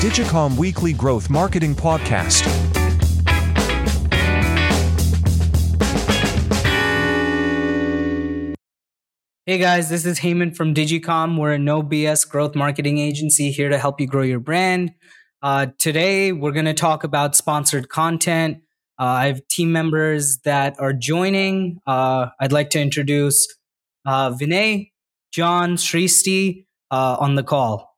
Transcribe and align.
Digicom 0.00 0.56
Weekly 0.56 0.94
Growth 0.94 1.28
Marketing 1.28 1.74
Podcast. 1.74 2.46
Hey 9.44 9.58
guys, 9.58 9.90
this 9.90 10.06
is 10.06 10.20
Hemant 10.20 10.56
from 10.56 10.72
Digicom. 10.72 11.38
We're 11.38 11.52
a 11.52 11.58
no 11.58 11.82
BS 11.82 12.26
growth 12.26 12.54
marketing 12.54 12.96
agency 12.96 13.50
here 13.50 13.68
to 13.68 13.76
help 13.76 14.00
you 14.00 14.06
grow 14.06 14.22
your 14.22 14.40
brand. 14.40 14.92
Uh, 15.42 15.66
today, 15.76 16.32
we're 16.32 16.52
going 16.52 16.64
to 16.64 16.72
talk 16.72 17.04
about 17.04 17.36
sponsored 17.36 17.90
content. 17.90 18.62
Uh, 18.98 19.04
I 19.04 19.26
have 19.26 19.46
team 19.48 19.70
members 19.70 20.38
that 20.46 20.80
are 20.80 20.94
joining. 20.94 21.78
Uh, 21.86 22.28
I'd 22.40 22.52
like 22.52 22.70
to 22.70 22.80
introduce 22.80 23.54
uh, 24.06 24.30
Vinay, 24.30 24.92
John, 25.30 25.76
Sristi 25.76 26.64
uh, 26.90 27.18
on 27.20 27.34
the 27.34 27.42
call. 27.42 27.89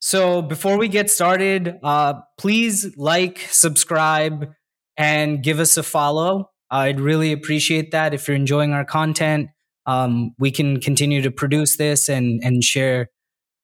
So 0.00 0.42
before 0.42 0.78
we 0.78 0.88
get 0.88 1.10
started, 1.10 1.78
uh, 1.82 2.14
please 2.38 2.96
like, 2.96 3.38
subscribe, 3.50 4.50
and 4.96 5.42
give 5.42 5.60
us 5.60 5.76
a 5.76 5.82
follow. 5.82 6.50
I'd 6.70 7.00
really 7.00 7.32
appreciate 7.32 7.90
that 7.90 8.14
if 8.14 8.26
you're 8.26 8.36
enjoying 8.36 8.72
our 8.72 8.84
content 8.84 9.50
um, 9.86 10.34
we 10.38 10.50
can 10.50 10.80
continue 10.80 11.22
to 11.22 11.30
produce 11.30 11.76
this 11.76 12.08
and 12.08 12.40
and 12.44 12.62
share 12.62 13.08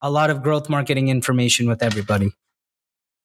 a 0.02 0.10
lot 0.10 0.30
of 0.30 0.42
growth 0.42 0.68
marketing 0.68 1.08
information 1.08 1.68
with 1.68 1.82
everybody. 1.82 2.30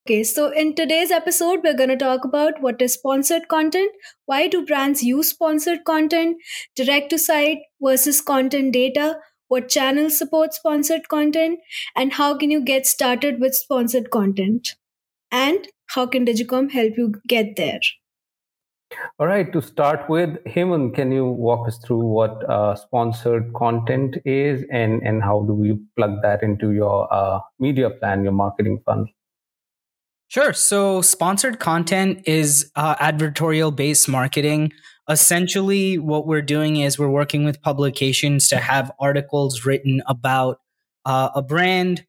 Okay, 0.08 0.24
so 0.24 0.52
in 0.52 0.74
today's 0.74 1.12
episode, 1.12 1.60
we're 1.64 1.76
going 1.76 1.90
to 1.90 1.96
talk 1.96 2.26
about 2.26 2.60
what 2.60 2.82
is 2.82 2.96
sponsored 2.96 3.48
content, 3.48 3.92
why 4.26 4.48
do 4.48 4.66
brands 4.66 5.04
use 5.04 5.30
sponsored 5.30 5.84
content, 5.86 6.38
direct 6.76 7.12
to 7.12 7.20
site 7.20 7.60
versus 7.80 8.20
content 8.20 8.74
data, 8.74 9.18
what 9.52 9.68
channels 9.68 10.18
support 10.18 10.54
sponsored 10.54 11.10
content, 11.10 11.60
and 11.94 12.14
how 12.14 12.38
can 12.38 12.50
you 12.50 12.64
get 12.64 12.86
started 12.86 13.42
with 13.42 13.54
sponsored 13.54 14.10
content, 14.10 14.76
and 15.30 15.68
how 15.96 16.06
can 16.06 16.26
Digicom 16.26 16.72
help 16.72 16.94
you 16.98 17.14
get 17.28 17.58
there. 17.58 17.82
All 19.20 19.28
right, 19.28 19.52
to 19.52 19.62
start 19.62 20.10
with, 20.10 20.38
Hemant, 20.46 20.96
can 20.96 21.12
you 21.12 21.26
walk 21.26 21.68
us 21.68 21.78
through 21.86 22.06
what 22.06 22.50
uh, 22.50 22.76
sponsored 22.76 23.54
content 23.54 24.18
is 24.24 24.64
and, 24.72 25.02
and 25.02 25.22
how 25.22 25.42
do 25.42 25.62
you 25.66 25.82
plug 25.98 26.22
that 26.22 26.44
into 26.44 26.72
your 26.72 27.14
uh, 27.14 27.40
media 27.60 27.90
plan, 27.90 28.24
your 28.24 28.34
marketing 28.34 28.82
funnel? 28.86 29.08
Sure. 30.28 30.54
So, 30.54 31.02
sponsored 31.02 31.60
content 31.60 32.22
is 32.26 32.72
uh, 32.78 32.96
advertorial 32.96 33.76
based 33.76 34.08
marketing. 34.08 34.72
Essentially, 35.10 35.98
what 35.98 36.28
we're 36.28 36.42
doing 36.42 36.78
is 36.78 36.98
we're 36.98 37.10
working 37.10 37.44
with 37.44 37.62
publications 37.62 38.48
to 38.50 38.58
have 38.58 38.92
articles 39.00 39.66
written 39.66 40.02
about 40.08 40.60
uh, 41.06 41.30
a 41.36 41.42
brand. 41.42 42.06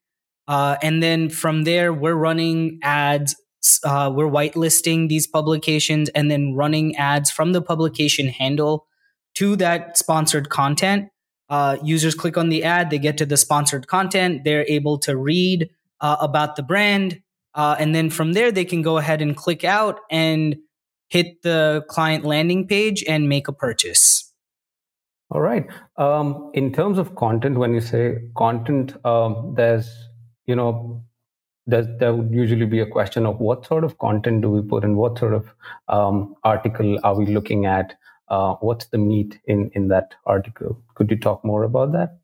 Uh, 0.47 0.77
and 0.83 1.03
then 1.03 1.29
from 1.29 1.65
there, 1.65 1.93
we're 1.93 2.15
running 2.15 2.79
ads 2.83 3.35
uh, 3.85 4.11
we're 4.15 4.29
whitelisting 4.29 5.09
these 5.09 5.27
publications 5.27 6.09
and 6.11 6.31
then 6.31 6.55
running 6.55 6.97
ads 6.97 7.31
from 7.31 7.53
the 7.53 7.63
publication 7.63 8.29
handle 8.29 8.87
to 9.35 9.57
that 9.57 9.97
sponsored 9.97 10.49
content. 10.49 11.09
Uh, 11.49 11.77
users 11.83 12.15
click 12.15 12.37
on 12.37 12.49
the 12.49 12.65
ad, 12.65 12.91
they 12.91 12.99
get 12.99 13.19
to 13.19 13.27
the 13.27 13.37
sponsored 13.37 13.87
content, 13.87 14.43
they're 14.45 14.67
able 14.69 14.99
to 14.99 15.17
read 15.17 15.71
uh, 16.01 16.17
about 16.21 16.57
the 16.57 16.63
brand. 16.63 17.21
Uh, 17.55 17.77
and 17.79 17.95
then 17.95 18.09
from 18.11 18.33
there, 18.33 18.51
they 18.51 18.65
can 18.65 18.83
go 18.83 18.97
ahead 18.97 19.21
and 19.21 19.37
click 19.37 19.63
out 19.63 20.01
and 20.11 20.57
hit 21.13 21.43
the 21.43 21.85
client 21.89 22.25
landing 22.25 22.67
page 22.67 23.05
and 23.07 23.29
make 23.29 23.47
a 23.47 23.53
purchase. 23.53 24.33
All 25.31 25.43
right. 25.43 25.67
Um, 25.97 26.51
in 26.55 26.73
terms 26.73 26.99
of 26.99 27.15
content, 27.17 27.59
when 27.59 27.75
you 27.75 27.81
say 27.81 28.19
content, 28.37 28.95
um, 29.05 29.55
there's 29.57 29.91
you 30.47 30.57
know 30.57 31.05
there, 31.67 31.83
there 32.01 32.15
would 32.15 32.33
usually 32.33 32.65
be 32.67 32.81
a 32.81 32.87
question 32.87 33.27
of 33.27 33.41
what 33.41 33.67
sort 33.67 33.85
of 33.85 33.99
content 33.99 34.41
do 34.41 34.51
we 34.51 34.63
put 34.63 34.85
in? 34.85 34.97
What 34.97 35.19
sort 35.19 35.35
of 35.35 35.53
um, 35.89 36.35
article 36.45 36.99
are 37.05 37.15
we 37.15 37.27
looking 37.27 37.67
at? 37.67 37.95
Uh, 38.29 38.55
what's 38.61 38.87
the 38.87 38.99
meat 38.99 39.39
in 39.45 39.71
in 39.75 39.89
that 39.89 40.15
article? 40.25 40.83
Could 40.95 41.11
you 41.11 41.19
talk 41.19 41.45
more 41.45 41.63
about 41.65 41.93
that? 41.93 42.19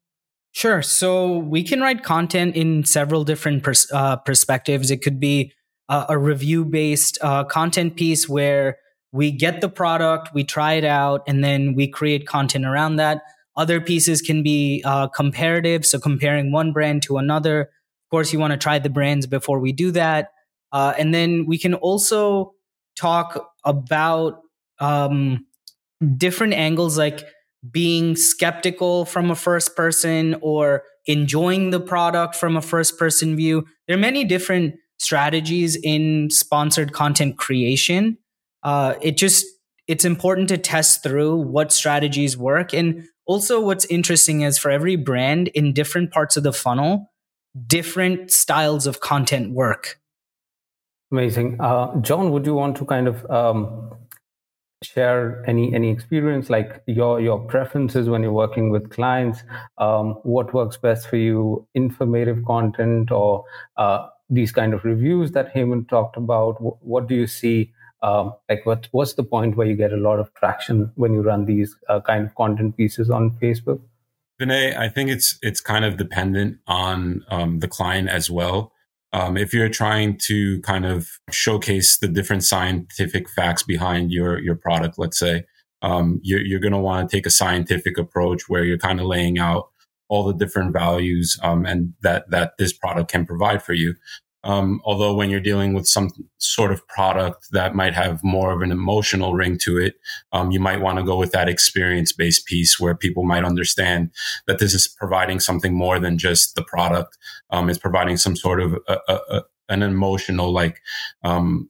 Sure. 0.52 0.80
So 0.80 1.38
we 1.38 1.62
can 1.62 1.80
write 1.82 2.02
content 2.02 2.56
in 2.56 2.84
several 2.84 3.22
different 3.22 3.62
pers- 3.62 3.92
uh, 3.92 4.16
perspectives. 4.16 4.90
It 4.90 5.02
could 5.02 5.20
be 5.20 5.52
uh, 5.88 6.06
a 6.09 6.19
review 6.19 6.65
based 6.65 7.19
uh, 7.22 7.44
content 7.44 7.97
piece 7.97 8.28
where 8.28 8.78
we 9.12 9.31
get 9.31 9.60
the 9.60 9.69
product 9.69 10.34
we 10.34 10.44
try 10.44 10.75
it 10.75 10.84
out 10.84 11.22
and 11.26 11.43
then 11.43 11.75
we 11.75 11.88
create 11.88 12.26
content 12.26 12.65
around 12.65 12.97
that 12.97 13.22
other 13.56 13.81
pieces 13.81 14.22
can 14.22 14.43
be 14.43 14.82
uh, 14.84 15.09
comparative 15.09 15.87
so 15.87 15.99
comparing 15.99 16.53
one 16.53 16.72
brand 16.72 17.03
to 17.03 17.16
another 17.16 17.71
of 18.09 18.10
course, 18.10 18.32
you 18.32 18.38
want 18.38 18.53
to 18.53 18.56
try 18.56 18.78
the 18.78 18.88
brands 18.88 19.26
before 19.26 19.59
we 19.59 19.71
do 19.71 19.91
that. 19.91 20.31
Uh, 20.72 20.94
and 20.99 21.12
then 21.12 21.44
we 21.44 21.59
can 21.59 21.75
also 21.75 22.55
talk 22.97 23.53
about 23.66 24.41
um, 24.81 25.44
different 26.16 26.55
angles 26.55 26.97
like 26.97 27.22
being 27.70 28.16
skeptical 28.16 29.05
from 29.05 29.31
a 29.31 29.34
first 29.34 29.76
person 29.76 30.37
or 30.41 30.84
enjoying 31.05 31.69
the 31.69 31.81
product 31.81 32.34
from 32.34 32.56
a 32.56 32.62
first 32.62 32.99
person 32.99 33.37
view. 33.37 33.66
There 33.87 33.94
are 33.94 34.00
many 34.00 34.25
different 34.25 34.76
strategies 34.98 35.76
in 35.76 36.31
sponsored 36.31 36.92
content 36.92 37.38
creation. 37.38 38.19
Uh, 38.62 38.94
it 39.00 39.16
just 39.16 39.47
it's 39.86 40.04
important 40.04 40.48
to 40.48 40.59
test 40.59 41.03
through 41.03 41.36
what 41.36 41.72
strategies 41.72 42.36
work 42.36 42.75
and 42.75 43.04
also 43.26 43.60
what's 43.60 43.84
interesting 43.87 44.42
is 44.42 44.58
for 44.58 44.70
every 44.70 44.97
brand 44.97 45.48
in 45.48 45.72
different 45.72 46.10
parts 46.10 46.37
of 46.37 46.42
the 46.42 46.53
funnel 46.53 47.10
different 47.66 48.31
styles 48.31 48.87
of 48.87 49.00
content 49.00 49.53
work. 49.53 49.98
Amazing, 51.10 51.60
uh, 51.60 51.97
John. 52.00 52.31
Would 52.32 52.44
you 52.44 52.54
want 52.54 52.76
to 52.76 52.84
kind 52.84 53.08
of 53.08 53.28
um, 53.31 53.94
share 54.82 55.42
any 55.48 55.75
any 55.75 55.91
experience, 55.91 56.50
like 56.50 56.82
your 56.87 57.20
your 57.20 57.41
preferences 57.41 58.08
when 58.08 58.22
you're 58.22 58.32
working 58.32 58.70
with 58.70 58.91
clients? 58.91 59.42
Um, 59.78 60.19
what 60.22 60.53
works 60.53 60.76
best 60.76 61.08
for 61.08 61.16
you? 61.16 61.66
Informative 61.75 62.44
content 62.44 63.10
or 63.10 63.44
uh, 63.78 64.08
these 64.30 64.52
kind 64.52 64.74
of 64.74 64.84
reviews 64.84 65.32
that 65.32 65.54
Hemant 65.54 65.88
talked 65.88 66.16
about? 66.16 66.60
What, 66.60 66.76
what 66.84 67.08
do 67.08 67.14
you 67.14 67.26
see? 67.26 67.72
Um, 68.00 68.34
like 68.48 68.64
what 68.64 68.88
what's 68.92 69.14
the 69.14 69.24
point 69.24 69.56
where 69.56 69.66
you 69.66 69.74
get 69.74 69.92
a 69.92 69.96
lot 69.96 70.20
of 70.20 70.32
traction 70.34 70.92
when 70.94 71.12
you 71.12 71.20
run 71.20 71.46
these 71.46 71.76
uh, 71.88 72.00
kind 72.00 72.26
of 72.26 72.34
content 72.36 72.76
pieces 72.76 73.10
on 73.10 73.32
Facebook? 73.42 73.80
Vinay, 74.40 74.76
I 74.76 74.88
think 74.88 75.10
it's 75.10 75.36
it's 75.42 75.60
kind 75.60 75.84
of 75.84 75.96
dependent 75.96 76.58
on 76.68 77.24
um, 77.28 77.58
the 77.58 77.68
client 77.68 78.08
as 78.08 78.30
well. 78.30 78.72
Um, 79.12 79.36
if 79.36 79.52
you're 79.52 79.70
trying 79.70 80.18
to 80.26 80.60
kind 80.60 80.86
of 80.86 81.08
showcase 81.30 81.98
the 81.98 82.08
different 82.08 82.44
scientific 82.44 83.28
facts 83.28 83.62
behind 83.64 84.12
your 84.12 84.38
your 84.38 84.54
product, 84.54 84.98
let's 84.98 85.18
say, 85.18 85.44
um, 85.82 86.20
you're, 86.22 86.40
you're 86.40 86.60
going 86.60 86.72
to 86.72 86.78
want 86.78 87.08
to 87.08 87.16
take 87.16 87.26
a 87.26 87.30
scientific 87.30 87.98
approach 87.98 88.48
where 88.48 88.64
you're 88.64 88.78
kind 88.78 89.00
of 89.00 89.06
laying 89.06 89.38
out 89.38 89.70
all 90.08 90.24
the 90.24 90.34
different 90.34 90.72
values 90.72 91.38
um, 91.42 91.66
and 91.66 91.94
that 92.02 92.30
that 92.30 92.52
this 92.58 92.72
product 92.72 93.10
can 93.10 93.26
provide 93.26 93.62
for 93.62 93.74
you. 93.74 93.94
Um, 94.44 94.80
although 94.84 95.14
when 95.14 95.30
you're 95.30 95.41
dealing 95.41 95.74
with 95.74 95.86
some 95.86 96.10
sort 96.38 96.72
of 96.72 96.86
product 96.86 97.48
that 97.50 97.74
might 97.74 97.92
have 97.94 98.22
more 98.22 98.52
of 98.52 98.62
an 98.62 98.70
emotional 98.70 99.34
ring 99.34 99.58
to 99.64 99.78
it, 99.78 99.96
um, 100.32 100.52
you 100.52 100.60
might 100.60 100.80
want 100.80 100.98
to 100.98 101.04
go 101.04 101.16
with 101.16 101.32
that 101.32 101.48
experience 101.48 102.12
based 102.12 102.46
piece 102.46 102.78
where 102.78 102.94
people 102.94 103.24
might 103.24 103.44
understand 103.44 104.10
that 104.46 104.58
this 104.60 104.74
is 104.74 104.86
providing 104.86 105.41
something 105.41 105.74
more 105.74 105.98
than 105.98 106.19
just 106.19 106.54
the 106.54 106.62
product. 106.62 107.19
Um, 107.50 107.69
it's 107.69 107.80
providing 107.80 108.16
some 108.16 108.36
sort 108.36 108.60
of 108.60 108.75
a, 108.86 108.98
a, 109.08 109.14
a, 109.30 109.42
an 109.69 109.82
emotional, 109.82 110.52
like, 110.52 110.80
um, 111.25 111.69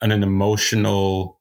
an, 0.00 0.12
an 0.12 0.22
emotional 0.22 1.35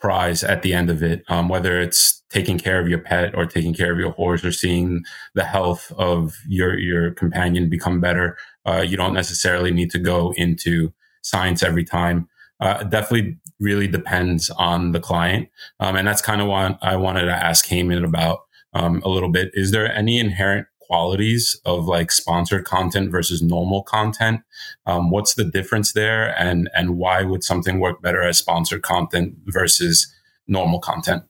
prize 0.00 0.42
at 0.42 0.62
the 0.62 0.72
end 0.72 0.90
of 0.90 1.02
it, 1.02 1.22
um, 1.28 1.48
whether 1.48 1.80
it's 1.80 2.22
taking 2.30 2.58
care 2.58 2.80
of 2.80 2.88
your 2.88 2.98
pet 2.98 3.34
or 3.34 3.44
taking 3.44 3.74
care 3.74 3.92
of 3.92 3.98
your 3.98 4.12
horse 4.12 4.44
or 4.44 4.52
seeing 4.52 5.02
the 5.34 5.44
health 5.44 5.92
of 5.96 6.36
your 6.48 6.78
your 6.78 7.10
companion 7.12 7.68
become 7.68 8.00
better. 8.00 8.36
Uh, 8.66 8.80
you 8.80 8.96
don't 8.96 9.14
necessarily 9.14 9.70
need 9.70 9.90
to 9.90 9.98
go 9.98 10.32
into 10.36 10.92
science 11.22 11.62
every 11.62 11.84
time. 11.84 12.28
Uh, 12.60 12.82
definitely 12.84 13.38
really 13.58 13.86
depends 13.86 14.50
on 14.50 14.92
the 14.92 15.00
client. 15.00 15.48
Um, 15.80 15.96
and 15.96 16.06
that's 16.06 16.22
kind 16.22 16.40
of 16.40 16.48
what 16.48 16.78
I 16.82 16.96
wanted 16.96 17.26
to 17.26 17.32
ask 17.32 17.66
Hemant 17.66 18.04
about 18.04 18.40
um, 18.74 19.02
a 19.04 19.08
little 19.08 19.30
bit. 19.30 19.50
Is 19.54 19.70
there 19.70 19.92
any 19.92 20.18
inherent 20.18 20.66
qualities 20.90 21.56
of 21.64 21.84
like 21.84 22.10
sponsored 22.10 22.64
content 22.64 23.12
versus 23.12 23.40
normal 23.40 23.84
content? 23.84 24.40
Um, 24.86 25.10
what's 25.12 25.34
the 25.34 25.44
difference 25.44 25.92
there? 25.92 26.36
And, 26.36 26.68
and 26.74 26.96
why 26.96 27.22
would 27.22 27.44
something 27.44 27.78
work 27.78 28.02
better 28.02 28.22
as 28.22 28.38
sponsored 28.38 28.82
content 28.82 29.36
versus 29.46 30.12
normal 30.48 30.80
content? 30.80 31.22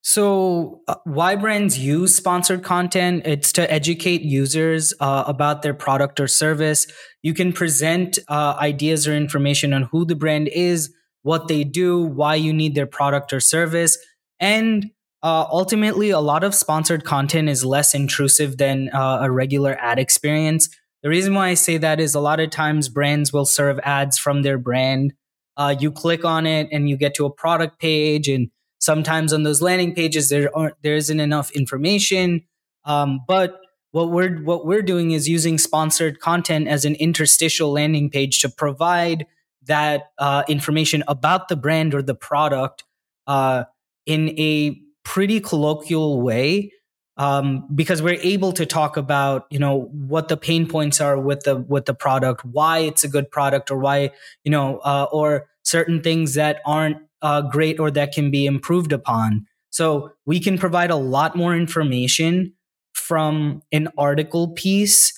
So, 0.00 0.82
uh, 0.88 0.94
why 1.04 1.34
brands 1.34 1.78
use 1.78 2.14
sponsored 2.14 2.62
content? 2.62 3.26
It's 3.26 3.52
to 3.52 3.70
educate 3.70 4.22
users 4.22 4.94
uh, 5.00 5.24
about 5.26 5.62
their 5.62 5.74
product 5.74 6.18
or 6.20 6.28
service. 6.28 6.86
You 7.22 7.34
can 7.34 7.52
present 7.52 8.18
uh, 8.28 8.56
ideas 8.58 9.06
or 9.06 9.14
information 9.14 9.72
on 9.72 9.88
who 9.90 10.06
the 10.06 10.14
brand 10.14 10.48
is, 10.48 10.94
what 11.22 11.48
they 11.48 11.64
do, 11.64 12.00
why 12.00 12.36
you 12.36 12.52
need 12.52 12.74
their 12.76 12.86
product 12.86 13.32
or 13.32 13.40
service. 13.40 13.98
And 14.38 14.92
uh, 15.26 15.48
ultimately, 15.50 16.10
a 16.10 16.20
lot 16.20 16.44
of 16.44 16.54
sponsored 16.54 17.02
content 17.02 17.48
is 17.48 17.64
less 17.64 17.94
intrusive 17.94 18.58
than 18.58 18.90
uh, 18.90 19.18
a 19.22 19.28
regular 19.28 19.76
ad 19.80 19.98
experience. 19.98 20.68
the 21.02 21.08
reason 21.08 21.34
why 21.34 21.48
I 21.48 21.54
say 21.54 21.78
that 21.78 21.98
is 21.98 22.14
a 22.14 22.20
lot 22.20 22.38
of 22.38 22.50
times 22.50 22.88
brands 22.88 23.32
will 23.32 23.44
serve 23.44 23.80
ads 23.82 24.18
from 24.18 24.42
their 24.42 24.56
brand. 24.56 25.14
Uh, 25.56 25.74
you 25.80 25.90
click 25.90 26.24
on 26.24 26.46
it 26.46 26.68
and 26.70 26.88
you 26.88 26.96
get 26.96 27.12
to 27.14 27.26
a 27.26 27.30
product 27.30 27.80
page, 27.80 28.28
and 28.28 28.50
sometimes 28.78 29.32
on 29.32 29.42
those 29.42 29.60
landing 29.60 29.96
pages 29.96 30.28
there 30.28 30.56
aren't 30.56 30.80
there 30.82 30.94
isn't 30.94 31.18
enough 31.18 31.50
information. 31.50 32.42
Um, 32.84 33.18
but 33.26 33.58
what 33.90 34.12
we're 34.12 34.36
what 34.44 34.64
we're 34.64 34.80
doing 34.80 35.10
is 35.10 35.28
using 35.28 35.58
sponsored 35.58 36.20
content 36.20 36.68
as 36.68 36.84
an 36.84 36.94
interstitial 36.94 37.72
landing 37.72 38.10
page 38.10 38.42
to 38.42 38.48
provide 38.48 39.26
that 39.64 40.12
uh, 40.18 40.44
information 40.48 41.02
about 41.08 41.48
the 41.48 41.56
brand 41.56 41.94
or 41.94 42.02
the 42.02 42.14
product 42.14 42.84
uh, 43.26 43.64
in 44.06 44.28
a 44.38 44.85
pretty 45.06 45.40
colloquial 45.40 46.20
way 46.20 46.72
um, 47.16 47.66
because 47.74 48.02
we're 48.02 48.20
able 48.22 48.52
to 48.52 48.66
talk 48.66 48.96
about 48.96 49.46
you 49.50 49.58
know 49.58 49.88
what 49.92 50.26
the 50.26 50.36
pain 50.36 50.66
points 50.68 51.00
are 51.00 51.18
with 51.18 51.44
the 51.44 51.56
with 51.56 51.84
the 51.84 51.94
product 51.94 52.44
why 52.44 52.78
it's 52.78 53.04
a 53.04 53.08
good 53.08 53.30
product 53.30 53.70
or 53.70 53.78
why 53.78 54.10
you 54.42 54.50
know 54.50 54.78
uh, 54.78 55.06
or 55.12 55.46
certain 55.62 56.02
things 56.02 56.34
that 56.34 56.60
aren't 56.66 56.98
uh, 57.22 57.40
great 57.42 57.78
or 57.80 57.90
that 57.90 58.12
can 58.12 58.30
be 58.30 58.46
improved 58.46 58.92
upon. 58.92 59.46
So 59.70 60.12
we 60.24 60.40
can 60.40 60.58
provide 60.58 60.90
a 60.90 60.96
lot 60.96 61.36
more 61.36 61.56
information 61.56 62.54
from 62.92 63.62
an 63.72 63.88
article 63.96 64.52
piece 64.52 65.12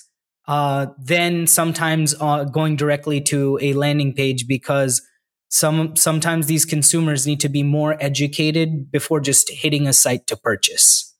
uh, 0.47 0.87
than 0.97 1.47
sometimes 1.47 2.15
uh, 2.19 2.43
going 2.45 2.75
directly 2.75 3.21
to 3.21 3.59
a 3.61 3.73
landing 3.73 4.13
page 4.13 4.47
because 4.47 5.01
some 5.49 5.95
sometimes 5.95 6.47
these 6.47 6.65
consumers 6.65 7.27
need 7.27 7.39
to 7.41 7.49
be 7.49 7.63
more 7.63 7.97
educated 7.99 8.91
before 8.91 9.19
just 9.19 9.49
hitting 9.49 9.87
a 9.87 9.93
site 9.93 10.27
to 10.27 10.37
purchase. 10.37 11.15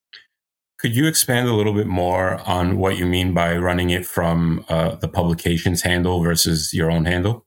Could 0.79 0.95
you 0.95 1.07
expand 1.07 1.49
a 1.49 1.53
little 1.53 1.73
bit 1.73 1.87
more 1.87 2.39
on 2.47 2.77
what 2.77 2.97
you 2.97 3.05
mean 3.05 3.33
by 3.33 3.57
running 3.57 3.89
it 3.89 4.05
from 4.05 4.63
uh, 4.69 4.95
the 4.95 5.09
publications 5.09 5.81
handle 5.81 6.23
versus 6.23 6.73
your 6.73 6.89
own 6.89 7.05
handle? 7.05 7.45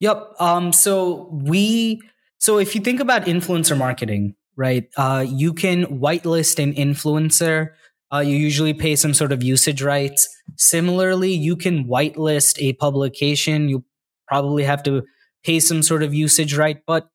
Yep. 0.00 0.32
Um, 0.40 0.72
so 0.72 1.28
we 1.30 2.00
so 2.38 2.58
if 2.58 2.74
you 2.74 2.80
think 2.80 3.00
about 3.00 3.24
influencer 3.24 3.76
marketing, 3.76 4.34
right? 4.56 4.88
Uh, 4.96 5.26
you 5.28 5.52
can 5.52 5.84
whitelist 5.86 6.62
an 6.62 6.72
influencer 6.72 7.70
uh, 8.12 8.20
you 8.20 8.36
usually 8.36 8.72
pay 8.72 8.94
some 8.94 9.14
sort 9.14 9.32
of 9.32 9.42
usage 9.42 9.82
rights. 9.82 10.28
Similarly, 10.56 11.32
you 11.32 11.56
can 11.56 11.86
whitelist 11.86 12.56
a 12.60 12.72
publication. 12.74 13.68
You 13.68 13.84
probably 14.28 14.62
have 14.62 14.82
to 14.84 15.02
pay 15.46 15.60
some 15.60 15.82
sort 15.82 16.02
of 16.02 16.12
usage 16.12 16.56
right. 16.56 16.78
But 16.86 17.08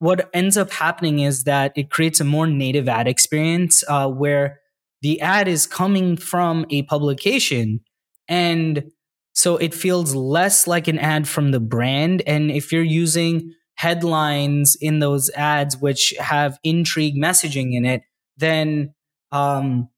what 0.00 0.28
ends 0.34 0.56
up 0.56 0.72
happening 0.72 1.20
is 1.20 1.44
that 1.44 1.72
it 1.76 1.90
creates 1.90 2.20
a 2.20 2.24
more 2.24 2.46
native 2.46 2.88
ad 2.88 3.06
experience 3.06 3.84
uh, 3.88 4.08
where 4.08 4.60
the 5.02 5.20
ad 5.20 5.46
is 5.46 5.66
coming 5.66 6.16
from 6.16 6.66
a 6.70 6.82
publication. 6.82 7.80
And 8.28 8.90
so 9.34 9.56
it 9.56 9.72
feels 9.72 10.14
less 10.14 10.66
like 10.66 10.88
an 10.88 10.98
ad 10.98 11.28
from 11.28 11.52
the 11.52 11.60
brand. 11.60 12.22
And 12.26 12.50
if 12.50 12.72
you're 12.72 12.82
using 12.82 13.54
headlines 13.76 14.76
in 14.80 14.98
those 14.98 15.30
ads, 15.36 15.76
which 15.76 16.14
have 16.18 16.58
intrigue 16.64 17.16
messaging 17.16 17.74
in 17.74 17.84
it, 17.84 18.02
then 18.36 18.94
um, 19.32 19.88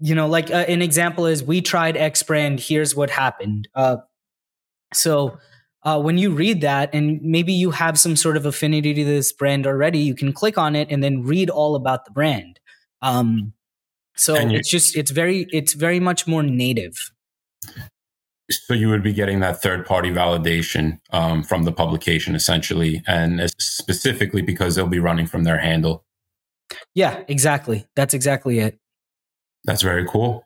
you 0.00 0.14
know, 0.14 0.26
like 0.26 0.50
uh, 0.50 0.64
an 0.66 0.82
example 0.82 1.26
is 1.26 1.44
we 1.44 1.60
tried 1.60 1.96
X 1.96 2.22
brand. 2.22 2.58
Here's 2.58 2.96
what 2.96 3.10
happened. 3.10 3.68
Uh, 3.74 3.98
so 4.94 5.38
uh, 5.82 6.00
when 6.00 6.18
you 6.18 6.30
read 6.30 6.60
that, 6.60 6.90
and 6.94 7.20
maybe 7.22 7.52
you 7.52 7.70
have 7.70 7.98
some 7.98 8.16
sort 8.16 8.36
of 8.36 8.44
affinity 8.44 8.92
to 8.94 9.04
this 9.04 9.32
brand 9.32 9.66
already, 9.66 9.98
you 9.98 10.14
can 10.14 10.32
click 10.32 10.58
on 10.58 10.76
it 10.76 10.88
and 10.90 11.02
then 11.02 11.22
read 11.22 11.48
all 11.48 11.74
about 11.74 12.04
the 12.04 12.10
brand. 12.10 12.60
Um, 13.02 13.54
so 14.16 14.34
it's 14.34 14.68
just 14.68 14.96
it's 14.96 15.10
very 15.10 15.46
it's 15.50 15.72
very 15.72 15.98
much 15.98 16.26
more 16.26 16.42
native. 16.42 17.10
So 18.50 18.74
you 18.74 18.88
would 18.90 19.02
be 19.02 19.12
getting 19.12 19.40
that 19.40 19.62
third 19.62 19.86
party 19.86 20.10
validation 20.10 20.98
um, 21.10 21.42
from 21.42 21.62
the 21.64 21.72
publication 21.72 22.34
essentially, 22.34 23.02
and 23.06 23.50
specifically 23.58 24.42
because 24.42 24.74
they'll 24.74 24.88
be 24.88 24.98
running 24.98 25.26
from 25.26 25.44
their 25.44 25.58
handle. 25.58 26.04
Yeah, 26.94 27.22
exactly. 27.28 27.86
That's 27.96 28.12
exactly 28.12 28.58
it. 28.58 28.78
That's 29.64 29.82
very 29.82 30.06
cool. 30.06 30.44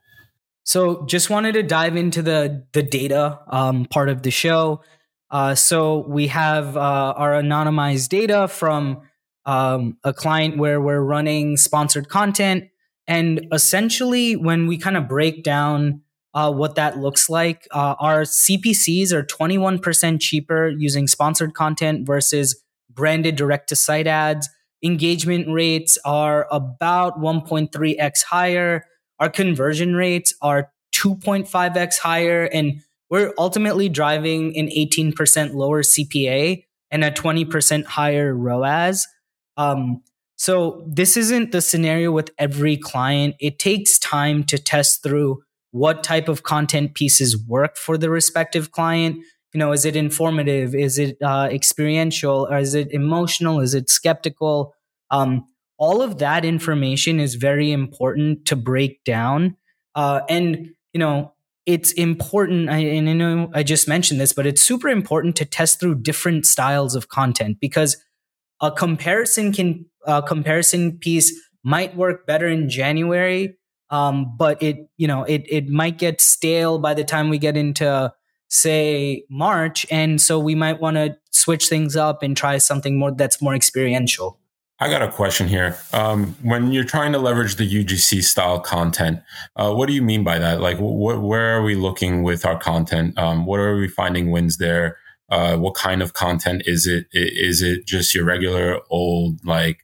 So, 0.65 1.05
just 1.07 1.29
wanted 1.29 1.53
to 1.53 1.63
dive 1.63 1.97
into 1.97 2.23
the 2.23 2.65
the 2.73 2.83
data 2.83 3.41
um, 3.49 3.87
part 3.87 4.09
of 4.09 4.23
the 4.23 4.31
show. 4.31 4.83
Uh, 5.31 5.55
so 5.55 6.05
we 6.09 6.29
have 6.29 6.77
uh, 6.77 6.81
our 7.17 7.33
anonymized 7.33 8.09
data 8.09 8.49
from 8.49 9.03
um, 9.47 9.97
a 10.05 10.13
client 10.13 10.57
where 10.57 10.81
we're 10.81 11.01
running 11.01 11.57
sponsored 11.57 12.09
content, 12.09 12.65
and 13.07 13.47
essentially, 13.53 14.35
when 14.37 14.67
we 14.67 14.79
kind 14.79 14.97
of 14.97 15.09
break 15.09 15.43
down 15.43 16.03
uh, 16.33 16.51
what 16.51 16.75
that 16.75 16.99
looks 16.99 17.29
like, 17.29 17.69
uh, 17.71 17.95
our 18.01 18.23
CPCs 18.23 19.13
are 19.13 19.23
21% 19.23 20.21
cheaper 20.21 20.69
using 20.69 21.07
sponsored 21.07 21.55
content 21.55 22.07
versus 22.07 22.63
branded 22.91 23.37
direct 23.37 23.69
to 23.69 23.77
site 23.77 24.07
ads. 24.07 24.49
Engagement 24.83 25.49
rates 25.49 25.99
are 26.05 26.49
about 26.51 27.21
1.3x 27.21 28.25
higher. 28.25 28.87
Our 29.21 29.31
conversion 29.31 29.95
rates 29.95 30.35
are 30.43 30.73
2.5x 30.95 31.99
higher. 31.99 32.45
And 32.45 32.83
we're 33.15 33.33
ultimately 33.39 33.89
driving 33.89 34.59
an 34.59 34.67
18% 34.67 35.55
lower 35.55 35.83
CPA 35.83 36.65
and 36.91 37.05
a 37.05 37.13
20% 37.13 37.85
higher 37.85 38.35
ROAS. 38.35 39.07
Um, 39.57 40.03
so 40.35 40.85
this 40.89 41.17
isn't 41.17 41.53
the 41.53 41.63
scenario 41.63 42.11
with 42.11 42.33
every 42.41 42.77
client. 42.77 43.37
It 43.39 43.61
takes 43.61 44.01
time 44.01 44.43
to 44.47 44.59
test 44.59 45.05
through 45.05 45.45
what 45.71 46.03
type 46.03 46.27
of 46.27 46.43
content 46.43 46.95
pieces 46.97 47.39
work 47.39 47.77
for 47.77 47.97
the 47.97 48.11
respective 48.11 48.73
client. 48.73 49.19
You 49.53 49.61
know, 49.61 49.71
is 49.71 49.85
it 49.85 49.95
informative? 49.95 50.75
Is 50.75 50.99
it 50.99 51.17
uh, 51.23 51.49
experiential? 51.53 52.49
Or 52.51 52.59
is 52.59 52.75
it 52.75 52.91
emotional? 52.91 53.61
Is 53.61 53.75
it 53.75 53.91
skeptical? 53.91 54.75
Um, 55.13 55.47
all 55.79 56.03
of 56.03 56.19
that 56.19 56.45
information 56.45 57.21
is 57.21 57.37
very 57.37 57.71
important 57.71 58.47
to 58.47 58.57
break 58.57 59.05
down. 59.05 59.57
Uh, 59.95 60.23
and, 60.29 60.71
you 60.93 60.99
know, 60.99 61.34
it's 61.67 61.93
important, 61.93 62.69
and 62.69 63.09
I 63.09 63.13
know 63.13 63.51
I 63.55 63.63
just 63.63 63.89
mentioned 63.89 64.21
this, 64.21 64.33
but 64.33 64.47
it's 64.47 64.61
super 64.61 64.89
important 64.89 65.37
to 65.37 65.45
test 65.45 65.81
through 65.81 65.97
different 65.97 66.45
styles 66.47 66.95
of 66.95 67.09
content 67.09 67.59
because 67.61 67.97
a 68.61 68.71
comparison 68.71 69.53
can, 69.53 69.87
a 70.07 70.23
comparison 70.23 70.99
piece 70.99 71.33
might 71.63 71.97
work 71.97 72.27
better 72.27 72.47
in 72.47 72.69
January, 72.69 73.57
um, 73.91 74.37
but 74.37 74.63
it, 74.63 74.77
you 74.97 75.07
know, 75.07 75.25
it, 75.25 75.45
it 75.49 75.69
might 75.69 75.99
get 75.99 76.21
stale 76.21 76.79
by 76.79 76.93
the 76.93 77.05
time 77.05 77.31
we 77.31 77.39
get 77.39 77.57
into, 77.57 78.13
say, 78.49 79.25
March. 79.31 79.87
And 79.91 80.21
so 80.21 80.39
we 80.39 80.55
might 80.55 80.81
want 80.81 80.97
to 80.97 81.17
switch 81.31 81.69
things 81.69 81.97
up 81.97 82.23
and 82.23 82.37
try 82.37 82.59
something 82.59 82.99
more 82.99 83.13
that's 83.13 83.41
more 83.41 83.55
experiential. 83.55 84.39
I 84.81 84.91
got 84.91 85.03
a 85.03 85.11
question 85.11 85.47
here. 85.47 85.77
Um, 85.93 86.37
when 86.43 86.73
you're 86.73 86.85
trying 86.85 87.13
to 87.13 87.19
leverage 87.19 87.57
the 87.57 87.69
UGC 87.69 88.23
style 88.25 88.59
content, 88.59 89.21
uh, 89.57 89.73
what 89.73 89.87
do 89.87 89.93
you 89.95 90.03
mean 90.03 90.25
by 90.25 90.39
that? 90.39 90.61
Like, 90.61 90.79
wh- 90.79 91.23
where 91.23 91.57
are 91.57 91.63
we 91.63 91.77
looking 91.77 92.23
with 92.23 92.45
our 92.45 92.59
content? 92.59 93.17
Um, 93.17 93.47
what 93.47 93.61
are 93.61 93.77
we 93.77 93.87
finding 93.87 94.31
wins 94.31 94.59
there? 94.59 94.99
Uh, 95.31 95.57
what 95.57 95.75
kind 95.75 96.03
of 96.03 96.13
content 96.13 96.63
is 96.67 96.87
it? 96.87 97.07
Is 97.13 97.63
it 97.63 97.87
just 97.87 98.15
your 98.15 98.25
regular 98.25 98.81
old 98.91 99.45
like 99.45 99.79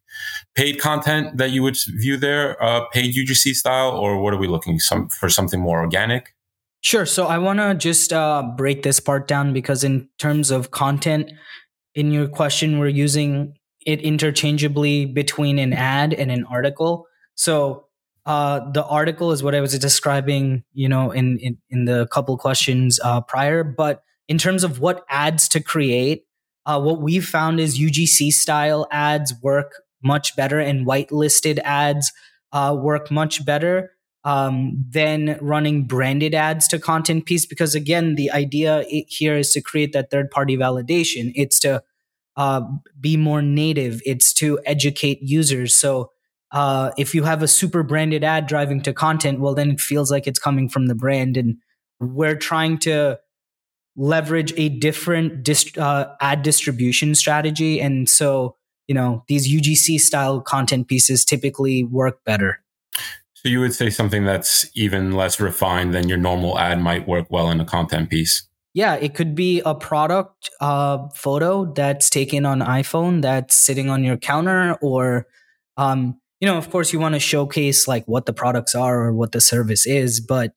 paid 0.54 0.80
content 0.80 1.38
that 1.38 1.50
you 1.50 1.62
would 1.62 1.78
view 1.88 2.16
there, 2.16 2.62
uh, 2.62 2.85
paid 2.88 3.14
UGC 3.14 3.54
style, 3.54 3.90
or 3.90 4.20
what 4.20 4.35
are 4.35 4.38
we 4.38 4.49
looking 4.49 4.78
some 4.78 5.09
for 5.09 5.28
something 5.28 5.61
more 5.61 5.80
organic? 5.80 6.35
Sure. 6.82 7.06
So 7.06 7.26
I 7.26 7.38
want 7.38 7.59
to 7.59 7.75
just 7.75 8.12
uh, 8.12 8.42
break 8.56 8.82
this 8.82 9.00
part 9.00 9.28
down 9.28 9.52
because 9.52 9.85
in 9.85 10.09
terms 10.18 10.50
of 10.50 10.70
content, 10.70 11.30
in 11.94 12.11
your 12.11 12.28
question, 12.28 12.78
we're 12.78 12.88
using 12.88 13.54
it 13.87 14.01
interchangeably 14.01 15.07
between 15.07 15.59
an 15.59 15.73
ad 15.73 16.13
and 16.13 16.31
an 16.31 16.45
article. 16.45 17.07
So 17.35 17.87
uh, 18.27 18.71
the 18.71 18.85
article 18.85 19.33
is 19.33 19.43
what 19.43 19.55
I 19.55 19.61
was 19.61 19.79
describing, 19.79 20.65
you 20.73 20.89
know, 20.89 21.11
in 21.11 21.39
in, 21.39 21.59
in 21.71 21.85
the 21.87 22.07
couple 22.09 22.37
questions 22.37 23.01
uh, 23.03 23.21
prior. 23.23 23.65
But 23.65 24.03
in 24.29 24.39
terms 24.39 24.63
of 24.63 24.81
what 24.81 25.05
ads 25.09 25.49
to 25.51 25.61
create, 25.61 26.25
uh, 26.67 26.81
what 26.81 27.01
we've 27.01 27.25
found 27.25 27.61
is 27.61 27.79
UGC 27.79 28.31
style 28.31 28.87
ads 28.91 29.35
work 29.43 29.83
much 30.03 30.37
better, 30.37 30.61
and 30.61 30.87
whitelisted 30.87 31.59
ads 31.61 32.13
uh, 32.53 32.77
work 32.79 33.11
much 33.11 33.45
better 33.45 33.93
um, 34.25 34.85
than 34.89 35.39
running 35.41 35.85
branded 35.85 36.35
ads 36.35 36.69
to 36.69 36.79
content 36.79 37.27
piece. 37.27 37.47
Because 37.47 37.75
again, 37.75 38.17
the 38.17 38.31
idea 38.31 38.85
here 39.09 39.37
is 39.37 39.53
to 39.53 39.63
create 39.63 39.93
that 39.93 40.11
third 40.11 40.31
party 40.31 40.57
validation. 40.57 41.33
It's 41.35 41.59
to 41.61 41.83
uh, 42.37 42.63
be 43.01 43.17
more 43.17 43.43
native. 43.43 44.01
It's 44.05 44.33
to 44.35 44.59
educate 44.65 45.19
users. 45.23 45.77
So 45.77 46.11
uh, 46.53 46.91
if 46.97 47.15
you 47.15 47.23
have 47.25 47.43
a 47.43 47.49
super 47.49 47.83
branded 47.83 48.25
ad 48.25 48.47
driving 48.47 48.83
to 48.83 48.93
content, 48.93 49.41
well, 49.41 49.55
then 49.55 49.71
it 49.71 49.81
feels 49.81 50.11
like 50.11 50.27
it's 50.27 50.39
coming 50.39 50.69
from 50.69 50.87
the 50.87 50.95
brand. 50.95 51.37
And 51.37 51.57
we're 52.01 52.37
trying 52.37 52.79
to 52.79 53.19
leverage 53.97 54.53
a 54.57 54.69
different 54.69 55.43
dist- 55.43 55.79
uh, 55.79 56.09
ad 56.21 56.43
distribution 56.43 57.15
strategy. 57.15 57.81
And 57.81 58.09
so, 58.09 58.57
you 58.89 58.95
know, 58.95 59.25
these 59.29 59.53
UGC 59.53 60.01
style 60.01 60.41
content 60.41 60.89
pieces 60.89 61.25
typically 61.25 61.85
work 61.85 62.25
better. 62.25 62.63
So 63.35 63.49
you 63.49 63.61
would 63.61 63.75
say 63.75 63.89
something 63.89 64.25
that's 64.25 64.69
even 64.75 65.13
less 65.13 65.41
refined 65.41 65.95
than 65.95 66.09
your 66.09 66.19
normal 66.19 66.59
ad 66.59 66.81
might 66.81 67.09
work 67.09 67.29
well 67.31 67.51
in 67.51 67.61
a 67.61 67.65
content 67.65 68.11
piece. 68.11 68.47
Yeah, 68.73 68.95
it 68.95 69.15
could 69.15 69.35
be 69.35 69.62
a 69.65 69.75
product 69.75 70.50
uh, 70.61 71.09
photo 71.15 71.73
that's 71.73 72.09
taken 72.09 72.47
on 72.47 72.61
iPhone 72.61 73.23
that's 73.23 73.57
sitting 73.57 73.91
on 73.91 74.05
your 74.05 74.17
counter, 74.17 74.79
or 74.81 75.27
um, 75.77 76.21
you 76.41 76.47
know, 76.47 76.57
of 76.57 76.71
course, 76.71 76.93
you 76.93 77.00
want 77.00 77.15
to 77.15 77.21
showcase 77.21 77.89
like 77.89 78.07
what 78.07 78.27
the 78.27 78.33
products 78.33 78.75
are 78.75 79.00
or 79.00 79.12
what 79.12 79.33
the 79.33 79.41
service 79.41 79.87
is, 79.87 80.21
but 80.21 80.53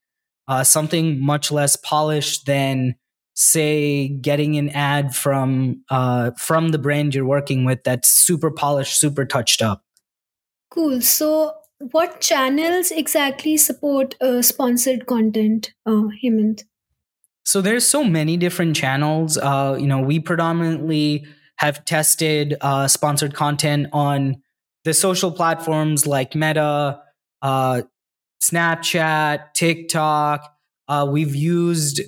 uh, 0.47 0.63
something 0.63 1.23
much 1.23 1.51
less 1.51 1.75
polished 1.75 2.45
than 2.45 2.95
say 3.35 4.09
getting 4.09 4.57
an 4.57 4.69
ad 4.69 5.15
from 5.15 5.83
uh, 5.89 6.31
from 6.37 6.69
the 6.69 6.77
brand 6.77 7.15
you're 7.15 7.25
working 7.25 7.65
with 7.65 7.83
that's 7.83 8.09
super 8.09 8.51
polished, 8.51 8.99
super 8.99 9.25
touched 9.25 9.61
up. 9.61 9.83
Cool. 10.69 11.01
So, 11.01 11.53
what 11.91 12.21
channels 12.21 12.91
exactly 12.91 13.57
support 13.57 14.15
uh, 14.21 14.41
sponsored 14.41 15.05
content, 15.05 15.73
uh, 15.85 16.09
Hemant? 16.23 16.63
So 17.45 17.61
there's 17.61 17.85
so 17.85 18.03
many 18.03 18.37
different 18.37 18.75
channels. 18.75 19.37
Uh, 19.37 19.77
you 19.79 19.87
know, 19.87 19.99
we 19.99 20.19
predominantly 20.19 21.25
have 21.57 21.85
tested 21.85 22.55
uh, 22.61 22.87
sponsored 22.87 23.33
content 23.33 23.87
on 23.93 24.41
the 24.85 24.93
social 24.93 25.31
platforms 25.31 26.05
like 26.07 26.35
Meta, 26.35 27.01
uh, 27.41 27.81
Snapchat, 28.41 29.53
TikTok. 29.53 30.53
Uh, 30.87 31.07
we've 31.09 31.35
used 31.35 32.01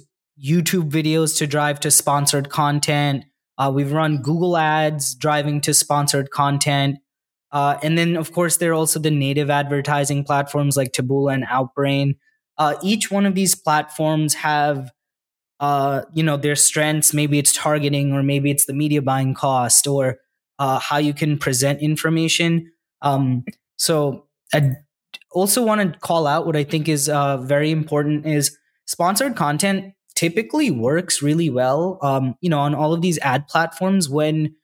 YouTube 0.44 0.90
videos 0.90 1.38
to 1.38 1.48
drive 1.48 1.80
to 1.82 1.92
sponsored 1.92 2.50
content. 2.50 3.24
Uh, 3.58 3.72
we've 3.74 3.94
run 3.94 4.22
Google 4.22 4.58
ads 4.58 5.16
driving 5.16 5.62
to 5.62 5.74
sponsored 5.74 6.30
content. 6.32 6.98
Uh, 7.52 7.78
and 7.82 7.98
then, 7.98 8.18
of 8.18 8.34
course, 8.34 8.58
there 8.58 8.72
are 8.72 8.74
also 8.74 9.00
the 9.00 9.12
native 9.12 9.50
advertising 9.50 10.26
platforms 10.26 10.76
like 10.76 10.92
Taboola 10.92 11.34
and 11.34 11.46
Outbrain. 11.46 12.18
Uh, 12.58 12.76
each 12.84 13.10
one 13.10 13.26
of 13.26 13.36
these 13.36 13.56
platforms 13.56 14.34
have, 14.34 14.92
uh, 15.60 16.02
you 16.14 16.24
know, 16.24 16.38
their 16.38 16.56
strengths. 16.56 17.14
Maybe 17.14 17.40
it's 17.40 17.54
targeting, 17.54 18.14
or 18.14 18.24
maybe 18.24 18.52
it's 18.52 18.66
the 18.66 18.74
media 18.74 19.02
buying 19.02 19.34
cost, 19.34 19.88
or 19.88 20.20
uh, 20.60 20.80
how 20.80 20.98
you 20.98 21.14
can 21.14 21.38
present 21.38 21.82
information. 21.82 22.72
Um, 23.02 23.46
so 23.78 24.26
I 24.54 24.78
also 25.32 25.64
want 25.64 25.82
to 25.82 26.00
call 26.00 26.28
out 26.28 26.46
what 26.46 26.56
I 26.56 26.64
think 26.64 26.88
is 26.88 27.10
uh, 27.10 27.38
very 27.38 27.72
important 27.72 28.26
is 28.26 28.58
sponsored 28.86 29.36
content 29.36 29.94
typically 30.16 30.72
works 30.72 31.22
really 31.22 31.50
well. 31.50 32.00
Um, 32.02 32.36
you 32.42 32.50
know, 32.50 32.60
on 32.60 32.74
all 32.74 32.94
of 32.94 33.02
these 33.02 33.20
ad 33.20 33.48
platforms 33.48 34.10
when 34.10 34.56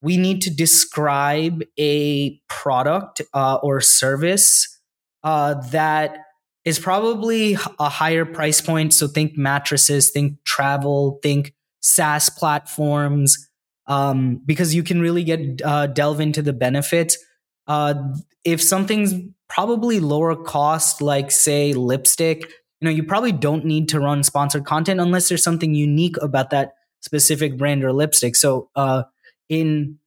we 0.00 0.16
need 0.16 0.40
to 0.42 0.54
describe 0.54 1.64
a 1.78 2.38
product 2.48 3.22
uh, 3.34 3.56
or 3.56 3.80
service 3.80 4.80
uh, 5.24 5.54
that 5.70 6.25
is 6.66 6.80
probably 6.80 7.56
a 7.78 7.88
higher 7.88 8.26
price 8.26 8.60
point. 8.60 8.92
So 8.92 9.06
think 9.06 9.38
mattresses, 9.38 10.10
think 10.10 10.42
travel, 10.44 11.20
think 11.22 11.54
SaaS 11.80 12.28
platforms, 12.28 13.48
um, 13.86 14.42
because 14.44 14.74
you 14.74 14.82
can 14.82 15.00
really 15.00 15.22
get 15.22 15.62
uh, 15.64 15.86
delve 15.86 16.20
into 16.20 16.42
the 16.42 16.52
benefits. 16.52 17.16
Uh, 17.68 17.94
if 18.44 18.60
something's 18.60 19.14
probably 19.48 20.00
lower 20.00 20.34
cost, 20.34 21.00
like 21.00 21.30
say 21.30 21.72
lipstick, 21.72 22.42
you 22.42 22.84
know, 22.84 22.90
you 22.90 23.04
probably 23.04 23.32
don't 23.32 23.64
need 23.64 23.88
to 23.90 24.00
run 24.00 24.24
sponsored 24.24 24.64
content 24.64 25.00
unless 25.00 25.28
there's 25.28 25.44
something 25.44 25.72
unique 25.72 26.16
about 26.20 26.50
that 26.50 26.72
specific 27.00 27.56
brand 27.56 27.84
or 27.84 27.92
lipstick. 27.92 28.34
So, 28.34 28.70
uh, 28.74 29.04
in 29.48 29.98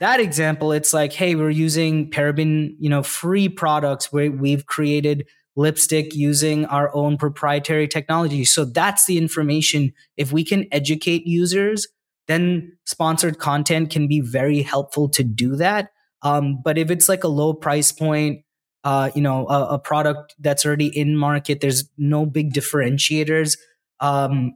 that 0.00 0.18
example, 0.18 0.72
it's 0.72 0.92
like, 0.92 1.12
hey, 1.12 1.36
we're 1.36 1.50
using 1.50 2.10
paraben, 2.10 2.74
you 2.80 2.90
know, 2.90 3.04
free 3.04 3.48
products 3.48 4.12
where 4.12 4.30
we've 4.30 4.66
created 4.66 5.28
lipstick 5.56 6.14
using 6.14 6.64
our 6.66 6.94
own 6.94 7.16
proprietary 7.16 7.88
technology. 7.88 8.44
So 8.44 8.64
that's 8.64 9.06
the 9.06 9.18
information. 9.18 9.92
If 10.16 10.32
we 10.32 10.44
can 10.44 10.66
educate 10.72 11.26
users, 11.26 11.86
then 12.28 12.76
sponsored 12.86 13.38
content 13.38 13.90
can 13.90 14.06
be 14.06 14.20
very 14.20 14.62
helpful 14.62 15.08
to 15.10 15.24
do 15.24 15.56
that. 15.56 15.90
Um, 16.22 16.60
but 16.62 16.78
if 16.78 16.90
it's 16.90 17.08
like 17.08 17.24
a 17.24 17.28
low 17.28 17.52
price 17.52 17.92
point, 17.92 18.44
uh, 18.84 19.10
you 19.14 19.22
know, 19.22 19.46
a, 19.48 19.74
a, 19.74 19.78
product 19.78 20.34
that's 20.38 20.64
already 20.64 20.86
in 20.86 21.16
market, 21.16 21.60
there's 21.60 21.84
no 21.98 22.24
big 22.24 22.54
differentiators. 22.54 23.58
Um, 24.00 24.54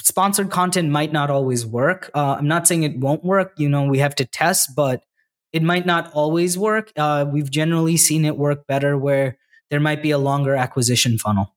sponsored 0.00 0.50
content 0.50 0.90
might 0.90 1.12
not 1.12 1.30
always 1.30 1.66
work. 1.66 2.10
Uh, 2.14 2.36
I'm 2.38 2.46
not 2.46 2.68
saying 2.68 2.82
it 2.82 2.98
won't 2.98 3.24
work. 3.24 3.54
You 3.56 3.68
know, 3.68 3.84
we 3.84 3.98
have 3.98 4.14
to 4.16 4.24
test, 4.24 4.70
but 4.76 5.02
it 5.52 5.62
might 5.62 5.86
not 5.86 6.12
always 6.12 6.56
work. 6.56 6.92
Uh, 6.96 7.24
we've 7.30 7.50
generally 7.50 7.96
seen 7.96 8.24
it 8.24 8.36
work 8.36 8.66
better 8.66 8.96
where 8.96 9.38
there 9.72 9.80
might 9.80 10.02
be 10.02 10.10
a 10.10 10.18
longer 10.18 10.54
acquisition 10.54 11.16
funnel. 11.16 11.54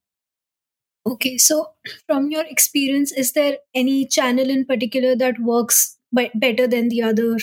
Okay, 1.05 1.37
so 1.37 1.71
from 2.07 2.31
your 2.31 2.45
experience, 2.45 3.11
is 3.11 3.33
there 3.33 3.57
any 3.75 4.07
channel 4.07 4.49
in 4.49 4.63
particular 4.65 5.17
that 5.17 5.37
works 5.39 5.97
better 6.33 6.65
than 6.65 6.87
the 6.87 7.03
other 7.03 7.35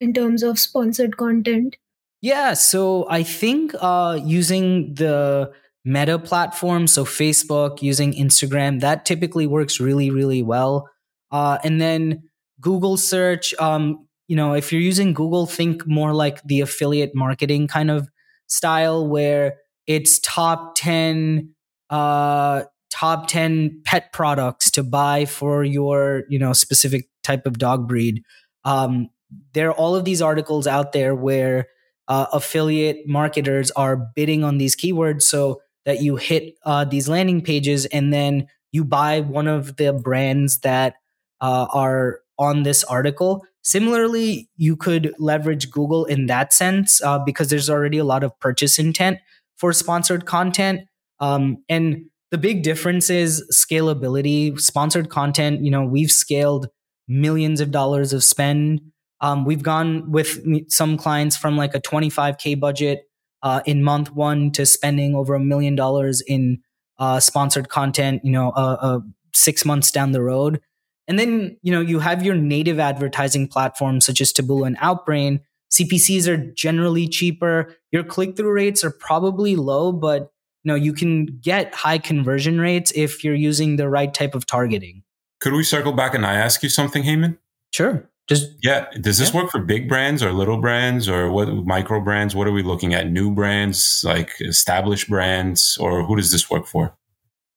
in 0.00 0.12
terms 0.12 0.42
of 0.42 0.58
sponsored 0.58 1.16
content? 1.16 1.76
Yeah, 2.20 2.52
so 2.52 3.06
I 3.08 3.22
think 3.22 3.74
uh, 3.80 4.20
using 4.22 4.92
the 4.94 5.50
Meta 5.82 6.18
platform, 6.18 6.86
so 6.86 7.06
Facebook, 7.06 7.80
using 7.80 8.12
Instagram, 8.12 8.80
that 8.80 9.06
typically 9.06 9.46
works 9.46 9.80
really, 9.80 10.10
really 10.10 10.42
well. 10.42 10.90
Uh, 11.30 11.56
and 11.64 11.80
then 11.80 12.22
Google 12.60 12.98
search, 12.98 13.54
um, 13.54 14.06
you 14.26 14.36
know, 14.36 14.52
if 14.52 14.72
you're 14.72 14.82
using 14.82 15.14
Google, 15.14 15.46
think 15.46 15.86
more 15.86 16.12
like 16.12 16.42
the 16.42 16.60
affiliate 16.60 17.14
marketing 17.14 17.66
kind 17.66 17.90
of 17.90 18.10
style 18.46 19.08
where 19.08 19.56
it's 19.88 20.20
top 20.20 20.76
10 20.76 21.52
uh, 21.90 22.62
top 22.90 23.26
10 23.26 23.82
pet 23.84 24.12
products 24.12 24.70
to 24.70 24.84
buy 24.84 25.24
for 25.24 25.64
your 25.64 26.22
you 26.28 26.38
know 26.38 26.52
specific 26.52 27.08
type 27.24 27.44
of 27.46 27.58
dog 27.58 27.88
breed 27.88 28.22
um, 28.64 29.08
there 29.54 29.68
are 29.70 29.74
all 29.74 29.96
of 29.96 30.04
these 30.04 30.22
articles 30.22 30.66
out 30.66 30.92
there 30.92 31.14
where 31.14 31.66
uh, 32.06 32.26
affiliate 32.32 33.06
marketers 33.06 33.70
are 33.72 33.96
bidding 34.14 34.44
on 34.44 34.58
these 34.58 34.76
keywords 34.76 35.22
so 35.22 35.60
that 35.84 36.00
you 36.00 36.16
hit 36.16 36.54
uh, 36.64 36.84
these 36.84 37.08
landing 37.08 37.42
pages 37.42 37.86
and 37.86 38.12
then 38.12 38.46
you 38.72 38.84
buy 38.84 39.20
one 39.20 39.48
of 39.48 39.76
the 39.76 39.92
brands 39.92 40.60
that 40.60 40.96
uh, 41.40 41.66
are 41.72 42.20
on 42.38 42.62
this 42.62 42.84
article. 42.84 43.44
Similarly, 43.62 44.48
you 44.56 44.76
could 44.76 45.14
leverage 45.18 45.70
Google 45.70 46.04
in 46.04 46.26
that 46.26 46.52
sense 46.52 47.02
uh, 47.02 47.18
because 47.18 47.48
there's 47.48 47.68
already 47.68 47.98
a 47.98 48.04
lot 48.04 48.22
of 48.22 48.38
purchase 48.40 48.78
intent 48.78 49.18
for 49.58 49.72
sponsored 49.72 50.24
content. 50.24 50.80
Um, 51.20 51.64
and 51.68 52.06
the 52.30 52.38
big 52.38 52.62
difference 52.62 53.10
is 53.10 53.44
scalability. 53.52 54.58
Sponsored 54.60 55.10
content, 55.10 55.64
you 55.64 55.70
know, 55.70 55.84
we've 55.84 56.10
scaled 56.10 56.68
millions 57.06 57.60
of 57.60 57.70
dollars 57.70 58.12
of 58.12 58.22
spend 58.22 58.80
um, 59.20 59.44
we've 59.44 59.62
gone 59.62 60.10
with 60.10 60.70
some 60.70 60.96
clients 60.96 61.36
from 61.36 61.56
like 61.56 61.74
a 61.74 61.80
25K 61.80 62.58
budget 62.58 63.02
uh, 63.42 63.60
in 63.66 63.82
month 63.82 64.12
one 64.12 64.50
to 64.52 64.66
spending 64.66 65.14
over 65.14 65.34
a 65.34 65.40
million 65.40 65.74
dollars 65.74 66.20
in 66.20 66.62
uh, 66.98 67.20
sponsored 67.20 67.68
content, 67.68 68.22
you 68.24 68.32
know, 68.32 68.50
uh, 68.50 68.76
uh, 68.80 69.00
six 69.34 69.64
months 69.64 69.90
down 69.90 70.12
the 70.12 70.22
road. 70.22 70.60
And 71.06 71.18
then, 71.18 71.56
you 71.62 71.72
know, 71.72 71.80
you 71.80 72.00
have 72.00 72.24
your 72.24 72.34
native 72.34 72.78
advertising 72.78 73.48
platforms 73.48 74.04
such 74.04 74.20
as 74.20 74.32
Taboola 74.32 74.66
and 74.66 74.78
Outbrain. 74.78 75.40
CPCs 75.70 76.26
are 76.26 76.36
generally 76.36 77.08
cheaper. 77.08 77.74
Your 77.92 78.04
click 78.04 78.36
through 78.36 78.52
rates 78.52 78.82
are 78.84 78.90
probably 78.90 79.56
low, 79.56 79.92
but 79.92 80.32
you 80.64 80.68
know, 80.68 80.74
you 80.74 80.92
can 80.92 81.26
get 81.40 81.74
high 81.74 81.98
conversion 81.98 82.60
rates 82.60 82.92
if 82.94 83.22
you're 83.22 83.34
using 83.34 83.76
the 83.76 83.88
right 83.88 84.12
type 84.12 84.34
of 84.34 84.46
targeting. 84.46 85.02
Could 85.40 85.52
we 85.52 85.62
circle 85.62 85.92
back 85.92 86.14
and 86.14 86.26
I 86.26 86.34
ask 86.34 86.62
you 86.62 86.68
something, 86.68 87.04
Hemant? 87.04 87.38
Sure. 87.72 88.08
Just 88.28 88.50
yeah. 88.62 88.86
Does 89.00 89.18
this 89.18 89.32
yeah. 89.32 89.42
work 89.42 89.50
for 89.50 89.60
big 89.60 89.88
brands 89.88 90.22
or 90.22 90.32
little 90.32 90.58
brands 90.58 91.08
or 91.08 91.30
what 91.30 91.48
micro 91.48 92.00
brands? 92.00 92.34
What 92.34 92.46
are 92.46 92.52
we 92.52 92.62
looking 92.62 92.92
at? 92.92 93.10
New 93.10 93.30
brands, 93.34 94.02
like 94.04 94.32
established 94.40 95.08
brands, 95.08 95.78
or 95.80 96.04
who 96.04 96.16
does 96.16 96.30
this 96.30 96.50
work 96.50 96.66
for? 96.66 96.94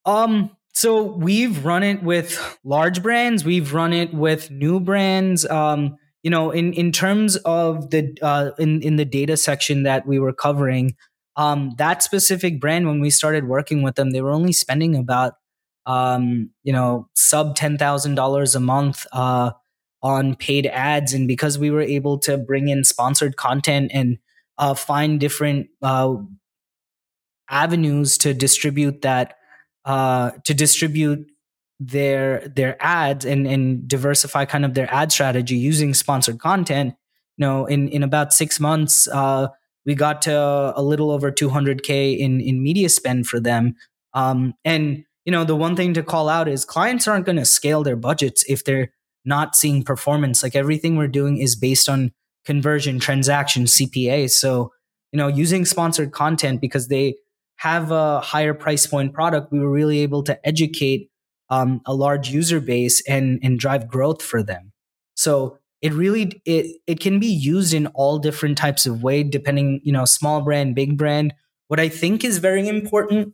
Um. 0.05 0.55
So 0.73 1.03
we've 1.03 1.65
run 1.65 1.83
it 1.83 2.01
with 2.01 2.57
large 2.63 3.03
brands. 3.03 3.43
We've 3.43 3.73
run 3.73 3.91
it 3.91 4.13
with 4.13 4.49
new 4.49 4.79
brands. 4.79 5.45
Um. 5.45 5.97
You 6.23 6.29
know, 6.31 6.51
in 6.51 6.73
in 6.73 6.91
terms 6.91 7.35
of 7.37 7.89
the 7.89 8.15
uh 8.21 8.51
in 8.59 8.81
in 8.81 8.95
the 8.97 9.05
data 9.05 9.37
section 9.37 9.83
that 9.83 10.05
we 10.07 10.19
were 10.19 10.33
covering, 10.33 10.95
um, 11.35 11.73
that 11.77 12.03
specific 12.03 12.59
brand 12.59 12.87
when 12.87 12.99
we 12.99 13.09
started 13.09 13.47
working 13.47 13.81
with 13.81 13.95
them, 13.95 14.11
they 14.11 14.21
were 14.21 14.31
only 14.31 14.53
spending 14.53 14.95
about 14.95 15.33
um, 15.87 16.51
you 16.63 16.71
know, 16.73 17.09
sub 17.15 17.55
ten 17.55 17.77
thousand 17.77 18.15
dollars 18.15 18.55
a 18.55 18.59
month. 18.59 19.05
Uh 19.11 19.51
on 20.03 20.35
paid 20.35 20.65
ads. 20.67 21.13
And 21.13 21.27
because 21.27 21.59
we 21.59 21.69
were 21.69 21.81
able 21.81 22.17
to 22.19 22.37
bring 22.37 22.69
in 22.69 22.83
sponsored 22.83 23.35
content 23.37 23.91
and 23.93 24.17
uh, 24.57 24.73
find 24.73 25.19
different 25.19 25.67
uh, 25.81 26.15
avenues 27.49 28.17
to 28.19 28.33
distribute 28.33 29.01
that, 29.01 29.35
uh, 29.85 30.31
to 30.45 30.53
distribute 30.53 31.30
their 31.81 32.47
their 32.47 32.77
ads 32.79 33.25
and 33.25 33.47
and 33.47 33.87
diversify 33.87 34.45
kind 34.45 34.63
of 34.63 34.75
their 34.75 34.91
ad 34.93 35.11
strategy 35.11 35.55
using 35.55 35.95
sponsored 35.95 36.39
content. 36.39 36.93
You 37.37 37.45
know, 37.45 37.65
in 37.65 37.89
in 37.89 38.03
about 38.03 38.33
six 38.33 38.59
months, 38.59 39.07
uh, 39.07 39.47
we 39.85 39.95
got 39.95 40.21
to 40.23 40.73
a 40.75 40.81
little 40.81 41.09
over 41.09 41.31
200k 41.31 42.17
in 42.17 42.39
in 42.39 42.61
media 42.61 42.87
spend 42.87 43.25
for 43.25 43.39
them. 43.39 43.75
Um, 44.13 44.53
and 44.63 45.05
you 45.25 45.31
know, 45.31 45.43
the 45.43 45.55
one 45.55 45.75
thing 45.75 45.93
to 45.95 46.03
call 46.03 46.29
out 46.29 46.47
is 46.47 46.65
clients 46.65 47.07
aren't 47.07 47.25
going 47.25 47.37
to 47.37 47.45
scale 47.45 47.83
their 47.83 47.95
budgets 47.95 48.45
if 48.47 48.63
they're 48.63 48.91
not 49.25 49.55
seeing 49.55 49.83
performance. 49.83 50.43
Like 50.43 50.55
everything 50.55 50.95
we're 50.95 51.07
doing 51.07 51.37
is 51.37 51.55
based 51.55 51.89
on 51.89 52.11
conversion, 52.45 52.99
transaction, 52.99 53.65
CPA. 53.65 54.29
So, 54.29 54.71
you 55.11 55.17
know, 55.17 55.27
using 55.27 55.65
sponsored 55.65 56.11
content 56.11 56.61
because 56.61 56.87
they 56.87 57.15
have 57.57 57.91
a 57.91 58.19
higher 58.19 58.55
price 58.55 58.87
point 58.87 59.13
product, 59.13 59.51
we 59.51 59.59
were 59.59 59.69
really 59.69 59.99
able 59.99 60.23
to 60.23 60.47
educate 60.47 61.10
um, 61.51 61.81
a 61.85 61.93
large 61.93 62.29
user 62.31 62.59
base 62.59 63.03
and 63.07 63.39
and 63.43 63.59
drive 63.59 63.87
growth 63.87 64.23
for 64.23 64.41
them. 64.41 64.71
So 65.13 65.59
it 65.81 65.93
really 65.93 66.41
it 66.45 66.77
it 66.87 66.99
can 66.99 67.19
be 67.19 67.27
used 67.27 67.73
in 67.73 67.87
all 67.87 68.17
different 68.17 68.57
types 68.57 68.87
of 68.87 69.03
way, 69.03 69.21
depending 69.21 69.81
you 69.83 69.91
know 69.91 70.05
small 70.05 70.41
brand, 70.41 70.73
big 70.73 70.97
brand. 70.97 71.35
What 71.67 71.79
I 71.79 71.89
think 71.89 72.23
is 72.23 72.39
very 72.39 72.67
important 72.67 73.33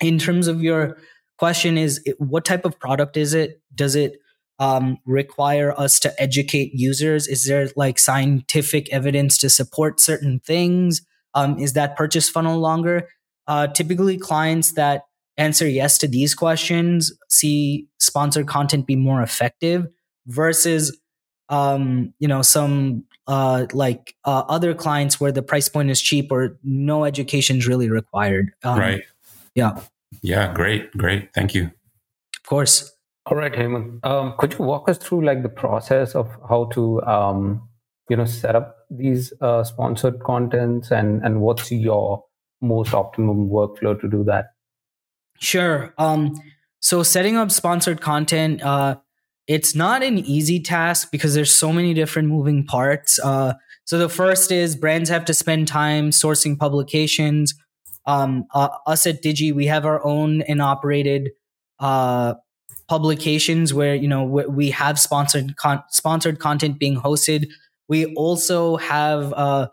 in 0.00 0.18
terms 0.18 0.46
of 0.46 0.62
your 0.62 0.98
question 1.38 1.78
is 1.78 2.02
what 2.18 2.44
type 2.44 2.64
of 2.64 2.78
product 2.78 3.16
is 3.16 3.34
it? 3.34 3.60
Does 3.74 3.96
it 3.96 4.18
um, 4.58 4.98
require 5.06 5.72
us 5.78 6.00
to 6.00 6.20
educate 6.20 6.72
users? 6.74 7.26
Is 7.26 7.46
there 7.46 7.70
like 7.76 7.98
scientific 7.98 8.92
evidence 8.92 9.38
to 9.38 9.50
support 9.50 10.00
certain 10.00 10.40
things? 10.40 11.02
Um, 11.34 11.58
is 11.58 11.74
that 11.74 11.96
purchase 11.96 12.28
funnel 12.28 12.58
longer? 12.58 13.08
Uh, 13.46 13.68
typically, 13.68 14.18
clients 14.18 14.72
that 14.72 15.04
answer 15.38 15.66
yes 15.66 15.96
to 15.96 16.08
these 16.08 16.34
questions 16.34 17.12
see 17.28 17.86
sponsored 17.98 18.46
content 18.46 18.86
be 18.86 18.96
more 18.96 19.22
effective 19.22 19.86
versus 20.26 20.98
um, 21.48 22.12
you 22.18 22.28
know 22.28 22.42
some 22.42 23.04
uh, 23.26 23.66
like 23.72 24.14
uh, 24.24 24.44
other 24.48 24.74
clients 24.74 25.20
where 25.20 25.32
the 25.32 25.42
price 25.42 25.68
point 25.68 25.90
is 25.90 26.00
cheap 26.00 26.30
or 26.32 26.58
no 26.64 27.04
education 27.04 27.58
is 27.58 27.66
really 27.66 27.90
required. 27.90 28.52
Um, 28.64 28.78
right. 28.78 29.02
yeah. 29.54 29.80
Yeah 30.22 30.52
great 30.52 30.92
great. 30.96 31.32
Thank 31.34 31.54
you. 31.54 31.64
Of 32.36 32.42
course. 32.46 32.92
All 33.26 33.36
right 33.36 33.52
hemant 33.52 34.04
um, 34.04 34.34
could 34.38 34.54
you 34.54 34.64
walk 34.64 34.88
us 34.88 34.98
through 34.98 35.24
like 35.24 35.42
the 35.42 35.50
process 35.50 36.14
of 36.14 36.28
how 36.48 36.66
to 36.72 37.02
um, 37.02 37.68
you 38.08 38.16
know 38.16 38.24
set 38.24 38.56
up 38.56 38.76
these 38.90 39.32
uh, 39.40 39.62
sponsored 39.64 40.20
contents 40.20 40.90
and 40.90 41.22
and 41.22 41.40
what's 41.40 41.70
your 41.70 42.24
most 42.60 42.94
optimum 42.94 43.48
workflow 43.48 44.00
to 44.00 44.08
do 44.08 44.24
that 44.24 44.46
Sure. 45.38 45.94
Um, 45.98 46.40
so 46.80 47.02
setting 47.02 47.36
up 47.36 47.50
sponsored 47.50 48.00
content, 48.00 48.62
uh, 48.62 48.96
it's 49.46 49.74
not 49.74 50.02
an 50.02 50.18
easy 50.18 50.60
task 50.60 51.10
because 51.10 51.34
there's 51.34 51.52
so 51.52 51.72
many 51.72 51.94
different 51.94 52.28
moving 52.28 52.64
parts. 52.64 53.18
Uh, 53.18 53.54
so 53.84 53.98
the 53.98 54.08
first 54.08 54.52
is 54.52 54.76
brands 54.76 55.08
have 55.08 55.24
to 55.26 55.34
spend 55.34 55.68
time 55.68 56.10
sourcing 56.10 56.58
publications. 56.58 57.54
Um, 58.04 58.46
uh, 58.54 58.68
us 58.86 59.06
at 59.06 59.22
Digi, 59.22 59.54
we 59.54 59.66
have 59.66 59.86
our 59.86 60.04
own 60.04 60.42
and 60.42 60.60
operated 60.60 61.30
uh, 61.80 62.34
publications 62.88 63.72
where 63.72 63.94
you 63.94 64.08
know 64.08 64.24
we 64.24 64.70
have 64.70 64.98
sponsored 64.98 65.56
con- 65.56 65.82
sponsored 65.90 66.38
content 66.38 66.78
being 66.78 66.96
hosted. 66.96 67.48
We 67.88 68.14
also 68.14 68.76
have 68.76 69.32
uh, 69.32 69.68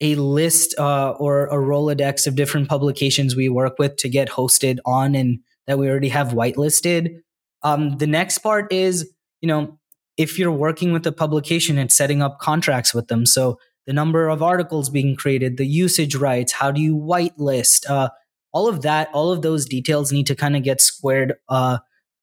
a 0.00 0.14
list 0.16 0.78
uh, 0.78 1.10
or 1.12 1.46
a 1.46 1.54
Rolodex 1.54 2.26
of 2.26 2.34
different 2.34 2.68
publications 2.68 3.34
we 3.34 3.48
work 3.48 3.78
with 3.78 3.96
to 3.96 4.08
get 4.08 4.28
hosted 4.28 4.78
on 4.84 5.14
and 5.14 5.40
that 5.66 5.78
we 5.78 5.88
already 5.88 6.10
have 6.10 6.28
whitelisted. 6.28 7.20
Um, 7.62 7.96
the 7.98 8.06
next 8.06 8.38
part 8.38 8.72
is, 8.72 9.10
you 9.40 9.48
know, 9.48 9.78
if 10.16 10.38
you're 10.38 10.52
working 10.52 10.92
with 10.92 11.06
a 11.06 11.12
publication 11.12 11.78
and 11.78 11.90
setting 11.90 12.22
up 12.22 12.38
contracts 12.38 12.94
with 12.94 13.08
them. 13.08 13.26
So 13.26 13.58
the 13.86 13.92
number 13.92 14.28
of 14.28 14.42
articles 14.42 14.90
being 14.90 15.16
created, 15.16 15.56
the 15.56 15.66
usage 15.66 16.14
rights, 16.14 16.52
how 16.52 16.70
do 16.70 16.80
you 16.80 16.96
whitelist, 16.96 17.88
uh, 17.88 18.10
all 18.52 18.68
of 18.68 18.82
that, 18.82 19.08
all 19.12 19.30
of 19.30 19.42
those 19.42 19.66
details 19.66 20.12
need 20.12 20.26
to 20.26 20.34
kind 20.34 20.56
of 20.56 20.62
get 20.62 20.80
squared, 20.80 21.34
uh, 21.48 21.78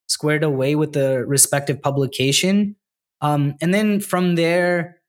squared 0.07 0.43
away 0.43 0.75
with 0.75 0.93
the 0.93 1.25
respective 1.25 1.81
publication. 1.81 2.75
Um, 3.21 3.55
and 3.61 3.73
then 3.73 3.99
from 3.99 4.35
there, 4.35 4.99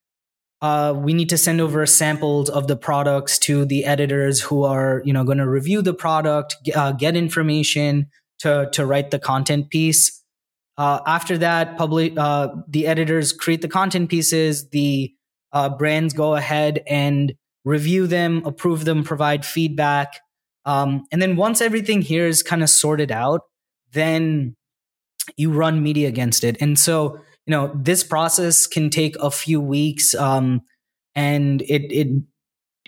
uh, 0.65 0.95
we 0.95 1.13
need 1.13 1.29
to 1.29 1.37
send 1.37 1.61
over 1.61 1.85
samples 1.85 2.49
of 2.49 2.69
the 2.69 2.77
products 2.77 3.39
to 3.39 3.67
the 3.67 3.85
editors 3.85 4.41
who 4.41 4.65
are 4.65 5.03
you 5.05 5.13
know 5.13 5.23
going 5.23 5.37
to 5.37 5.47
review 5.47 5.83
the 5.83 5.93
product 5.93 6.57
uh, 6.75 6.91
get 6.93 7.15
information 7.15 8.07
to 8.39 8.67
to 8.73 8.87
write 8.87 9.11
the 9.11 9.19
content 9.19 9.69
piece. 9.69 10.23
Uh, 10.79 11.01
after 11.07 11.37
that 11.37 11.77
public 11.77 12.17
uh, 12.17 12.49
the 12.67 12.87
editors 12.87 13.31
create 13.31 13.61
the 13.61 13.69
content 13.69 14.09
pieces 14.09 14.71
the 14.71 15.13
uh, 15.53 15.69
brands 15.69 16.15
go 16.15 16.35
ahead 16.35 16.83
and 16.87 17.35
review 17.67 18.07
them 18.07 18.41
approve 18.47 18.87
them 18.87 19.05
provide 19.05 19.45
feedback. 19.45 20.19
Um, 20.65 21.05
and 21.13 21.21
then 21.21 21.37
once 21.37 21.61
everything 21.61 22.01
here 22.01 22.27
is 22.27 22.43
kind 22.43 22.63
of 22.63 22.71
sorted 22.71 23.13
out 23.13 23.43
then 23.93 24.57
you 25.37 25.51
run 25.51 25.83
media 25.83 26.09
against 26.09 26.43
it. 26.43 26.57
And 26.59 26.79
so 26.79 27.21
you 27.47 27.51
know 27.51 27.73
this 27.75 28.03
process 28.03 28.67
can 28.67 28.91
take 28.91 29.17
a 29.17 29.31
few 29.31 29.61
weeks 29.61 30.15
um, 30.15 30.63
and 31.15 31.63
it 31.63 31.93
it 31.93 32.09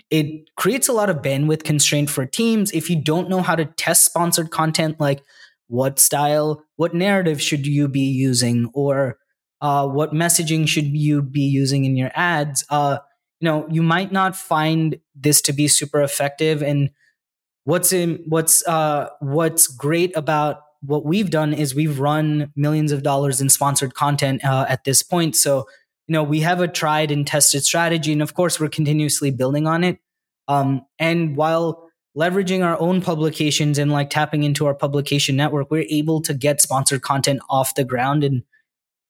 it 0.09 0.49
creates 0.55 0.87
a 0.87 0.93
lot 0.93 1.09
of 1.09 1.17
bandwidth 1.17 1.63
constraint 1.63 2.09
for 2.09 2.25
teams. 2.25 2.71
If 2.71 2.89
you 2.89 3.01
don't 3.01 3.29
know 3.29 3.41
how 3.41 3.55
to 3.55 3.65
test 3.65 4.05
sponsored 4.05 4.51
content 4.51 4.99
like 4.99 5.21
what 5.67 5.99
style 5.99 6.63
what 6.77 6.93
narrative 6.93 7.41
should 7.41 7.67
you 7.67 7.87
be 7.87 8.09
using 8.09 8.69
or 8.73 9.17
uh, 9.61 9.87
what 9.87 10.13
messaging 10.13 10.67
should 10.67 10.85
you 10.85 11.21
be 11.21 11.41
using 11.41 11.83
in 11.83 11.97
your 11.97 12.11
ads 12.13 12.63
uh, 12.69 12.99
you 13.39 13.45
know 13.45 13.67
you 13.69 13.83
might 13.83 14.11
not 14.11 14.35
find 14.35 14.99
this 15.15 15.41
to 15.41 15.53
be 15.53 15.67
super 15.67 16.01
effective. 16.01 16.61
And 16.63 16.89
what's 17.63 17.91
in 17.91 18.23
what's 18.27 18.65
uh, 18.67 19.09
what's 19.19 19.67
great 19.67 20.15
about 20.15 20.61
what 20.81 21.05
we've 21.05 21.29
done 21.29 21.53
is 21.53 21.73
we've 21.73 21.99
run 21.99 22.51
millions 22.55 22.91
of 22.91 23.03
dollars 23.03 23.41
in 23.41 23.49
sponsored 23.49 23.93
content 23.93 24.43
uh, 24.43 24.65
at 24.67 24.83
this 24.83 25.03
point. 25.03 25.35
So, 25.35 25.65
you 26.07 26.13
know, 26.13 26.23
we 26.23 26.41
have 26.41 26.61
a 26.61 26.67
tried 26.67 27.11
and 27.11 27.25
tested 27.25 27.63
strategy. 27.63 28.13
And 28.13 28.21
of 28.21 28.33
course, 28.33 28.59
we're 28.59 28.69
continuously 28.69 29.31
building 29.31 29.67
on 29.67 29.83
it. 29.83 29.97
Um, 30.47 30.85
and 30.99 31.35
while 31.35 31.89
leveraging 32.17 32.63
our 32.63 32.79
own 32.79 33.01
publications 33.01 33.77
and 33.77 33.91
like 33.91 34.09
tapping 34.09 34.43
into 34.43 34.65
our 34.65 34.73
publication 34.73 35.35
network, 35.35 35.69
we're 35.69 35.85
able 35.89 36.21
to 36.21 36.33
get 36.33 36.61
sponsored 36.61 37.01
content 37.01 37.41
off 37.49 37.75
the 37.75 37.83
ground 37.83 38.23
in 38.23 38.43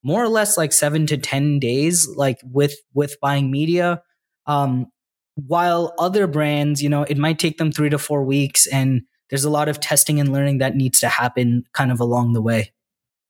more 0.03 0.23
or 0.23 0.29
less 0.29 0.57
like 0.57 0.73
seven 0.73 1.05
to 1.07 1.17
10 1.17 1.59
days, 1.59 2.07
like 2.07 2.39
with, 2.43 2.75
with 2.93 3.19
buying 3.21 3.51
media. 3.51 4.01
Um, 4.45 4.87
while 5.35 5.93
other 5.99 6.25
brands, 6.25 6.81
you 6.81 6.89
know, 6.89 7.03
it 7.03 7.17
might 7.17 7.39
take 7.39 7.57
them 7.57 7.71
three 7.71 7.89
to 7.89 7.99
four 7.99 8.23
weeks 8.23 8.65
and 8.67 9.03
there's 9.29 9.43
a 9.43 9.49
lot 9.49 9.69
of 9.69 9.79
testing 9.79 10.19
and 10.19 10.31
learning 10.31 10.59
that 10.59 10.75
needs 10.75 10.99
to 11.01 11.09
happen 11.09 11.65
kind 11.73 11.91
of 11.91 11.99
along 11.99 12.33
the 12.33 12.41
way. 12.41 12.71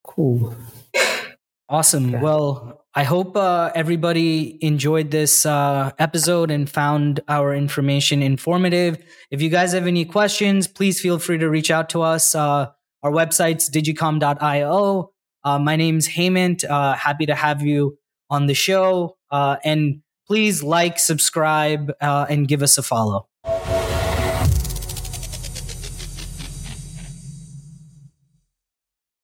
Cool. 0.03 0.55
Awesome. 1.69 2.15
Okay. 2.15 2.23
Well, 2.23 2.85
I 2.95 3.03
hope 3.03 3.35
uh, 3.35 3.71
everybody 3.75 4.57
enjoyed 4.63 5.11
this 5.11 5.45
uh, 5.45 5.91
episode 5.99 6.49
and 6.49 6.69
found 6.69 7.19
our 7.27 7.53
information 7.53 8.23
informative. 8.23 8.97
If 9.29 9.41
you 9.41 9.49
guys 9.49 9.73
have 9.73 9.85
any 9.85 10.05
questions, 10.05 10.67
please 10.67 11.01
feel 11.01 11.19
free 11.19 11.37
to 11.37 11.49
reach 11.49 11.69
out 11.69 11.89
to 11.89 12.01
us. 12.01 12.33
Uh, 12.33 12.71
our 13.03 13.11
website's 13.11 13.69
digicom.io. 13.69 15.11
Uh, 15.43 15.59
my 15.59 15.75
name's 15.75 16.07
Hemant. 16.07 16.67
Uh, 16.67 16.95
happy 16.95 17.25
to 17.25 17.35
have 17.35 17.61
you 17.61 17.97
on 18.29 18.47
the 18.47 18.53
show. 18.53 19.17
Uh, 19.29 19.57
and 19.63 20.01
please 20.25 20.63
like, 20.63 20.99
subscribe, 20.99 21.93
and 22.01 22.47
give 22.47 22.63
us 22.63 22.77
a 22.77 22.83
follow. 22.83 23.27